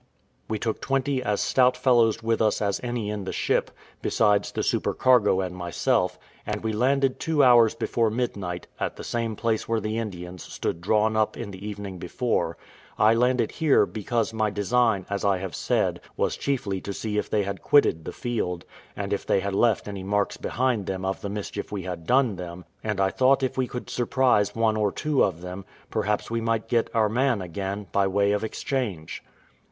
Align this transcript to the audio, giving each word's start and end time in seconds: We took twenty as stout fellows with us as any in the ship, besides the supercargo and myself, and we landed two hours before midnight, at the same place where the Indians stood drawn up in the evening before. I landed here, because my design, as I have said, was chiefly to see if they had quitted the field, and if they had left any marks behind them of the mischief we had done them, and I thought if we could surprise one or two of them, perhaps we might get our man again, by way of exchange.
We 0.49 0.57
took 0.57 0.81
twenty 0.81 1.21
as 1.21 1.41
stout 1.41 1.77
fellows 1.77 2.23
with 2.23 2.41
us 2.41 2.59
as 2.59 2.79
any 2.81 3.11
in 3.11 3.23
the 3.25 3.31
ship, 3.31 3.69
besides 4.01 4.51
the 4.51 4.63
supercargo 4.63 5.41
and 5.41 5.55
myself, 5.55 6.17
and 6.43 6.63
we 6.63 6.73
landed 6.73 7.19
two 7.19 7.43
hours 7.43 7.75
before 7.75 8.09
midnight, 8.09 8.65
at 8.79 8.95
the 8.95 9.03
same 9.03 9.35
place 9.35 9.69
where 9.69 9.79
the 9.79 9.99
Indians 9.99 10.41
stood 10.41 10.81
drawn 10.81 11.15
up 11.15 11.37
in 11.37 11.51
the 11.51 11.63
evening 11.63 11.99
before. 11.99 12.57
I 12.97 13.13
landed 13.13 13.51
here, 13.51 13.85
because 13.85 14.33
my 14.33 14.49
design, 14.49 15.05
as 15.07 15.23
I 15.23 15.37
have 15.37 15.53
said, 15.55 16.01
was 16.17 16.35
chiefly 16.35 16.81
to 16.81 16.93
see 16.93 17.19
if 17.19 17.29
they 17.29 17.43
had 17.43 17.61
quitted 17.61 18.03
the 18.03 18.11
field, 18.11 18.65
and 18.95 19.13
if 19.13 19.23
they 19.23 19.39
had 19.39 19.53
left 19.53 19.87
any 19.87 20.01
marks 20.03 20.35
behind 20.35 20.87
them 20.87 21.05
of 21.05 21.21
the 21.21 21.29
mischief 21.29 21.71
we 21.71 21.83
had 21.83 22.07
done 22.07 22.37
them, 22.37 22.65
and 22.83 22.99
I 22.99 23.11
thought 23.11 23.43
if 23.43 23.55
we 23.55 23.67
could 23.67 23.87
surprise 23.87 24.55
one 24.55 24.77
or 24.77 24.91
two 24.91 25.23
of 25.23 25.41
them, 25.41 25.63
perhaps 25.91 26.31
we 26.31 26.41
might 26.41 26.67
get 26.67 26.89
our 26.95 27.07
man 27.07 27.39
again, 27.39 27.85
by 27.91 28.07
way 28.07 28.31
of 28.31 28.43
exchange. 28.43 29.23